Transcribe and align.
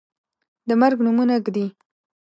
د 0.67 0.69
مرګ 0.81 0.97
نومونه 1.05 1.35
ږدي 1.45 1.65